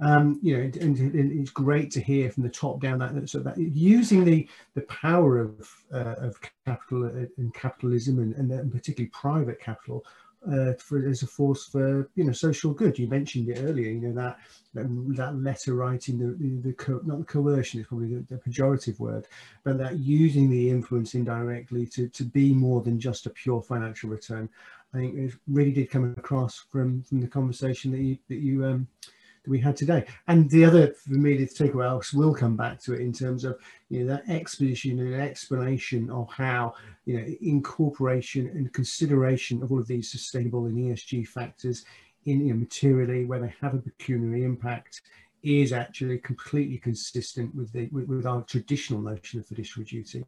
[0.00, 3.38] Um, you know, and, and, it's great to hear from the top down that, so
[3.40, 6.36] that using the the power of uh, of
[6.66, 10.04] capital and capitalism and, and particularly private capital
[10.50, 12.98] uh, for as a force for you know social good.
[12.98, 13.90] You mentioned it earlier.
[13.90, 14.38] You know that
[14.74, 14.86] that,
[15.16, 18.98] that letter writing, the the, the co- not the coercion is probably the, the, pejorative
[18.98, 19.26] word,
[19.62, 24.10] but that using the influence indirectly to to be more than just a pure financial
[24.10, 24.48] return.
[24.92, 28.64] I think it really did come across from from the conversation that you that you
[28.64, 28.88] um,
[29.44, 30.04] that we had today.
[30.26, 33.44] And the other, for me, the takeaway, else will come back to it in terms
[33.44, 33.58] of
[33.90, 36.74] you know that exposition and explanation of how
[37.04, 41.84] you know incorporation and consideration of all of these sustainable and ESG factors
[42.24, 45.02] in you know, materially where they have a pecuniary impact
[45.42, 50.24] is actually completely consistent with the with, with our traditional notion of fiduciary duty.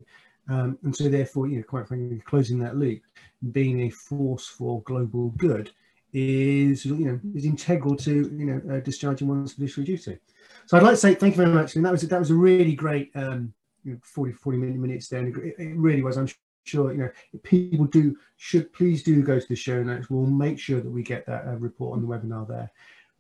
[0.48, 3.02] Um, and so therefore, you know, quite frankly, closing that loop,
[3.50, 5.72] being a force for global good
[6.18, 10.18] is you know is integral to you know uh, discharging one's fiduciary duty.
[10.64, 11.76] So I'd like to say thank you very much.
[11.76, 13.52] And that was that was a really great um,
[13.84, 15.20] you know, 40 40 minutes there.
[15.20, 16.16] And it, it really was.
[16.16, 16.28] I'm
[16.64, 17.10] sure you know
[17.42, 20.08] people do should please do go to the show notes.
[20.08, 22.70] We'll make sure that we get that uh, report on the webinar there.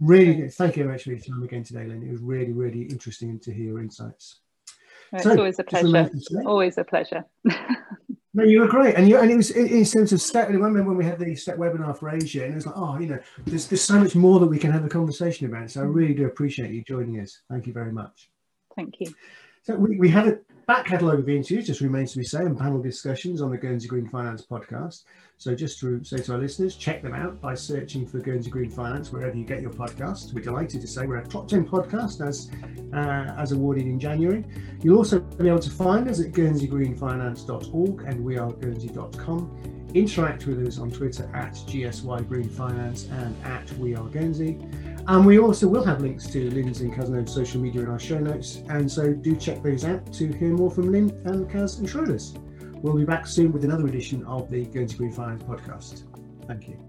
[0.00, 2.02] Really, thank you very much for your time again today, Lynn.
[2.02, 4.40] It was really really interesting to hear your insights.
[5.12, 6.10] It's so, always a pleasure.
[6.46, 7.26] Always a pleasure.
[8.36, 10.50] No, you were great, and you and it was in, in terms of step.
[10.50, 12.98] I remember when we had the step webinar for Asia, and it was like, oh,
[12.98, 15.70] you know, there's there's so much more that we can have a conversation about.
[15.70, 15.94] So I mm-hmm.
[15.94, 17.40] really do appreciate you joining us.
[17.50, 18.28] Thank you very much.
[18.76, 19.14] Thank you.
[19.62, 22.42] So we, we have a back catalogue of the interviews, just remains to be said,
[22.42, 25.04] and panel discussions on the Guernsey Green Finance podcast.
[25.38, 28.70] So just to say to our listeners, check them out by searching for Guernsey Green
[28.70, 30.34] Finance wherever you get your podcast.
[30.34, 32.50] We're delighted to say we're a top 10 podcast as,
[32.92, 34.44] uh, as awarded in January.
[34.82, 40.90] You'll also be able to find us at guernseygreenfinance.org and weareguernsey.com interact with us on
[40.90, 44.58] Twitter at GSY Green Finance and at We Are Guernsey.
[45.08, 48.18] And we also will have links to Lynn's and Cazenove's social media in our show
[48.18, 48.62] notes.
[48.68, 52.36] And so do check those out to hear more from Lynn and Kaz and Schroders.
[52.82, 56.04] We'll be back soon with another edition of the Guernsey Green Finance podcast.
[56.46, 56.85] Thank you.